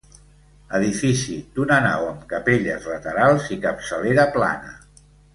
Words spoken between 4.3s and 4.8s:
plana.